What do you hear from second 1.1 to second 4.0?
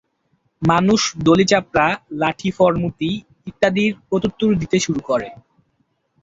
দলি-চাপরা, লাঠি-ফর্মুতি ইত্যাদির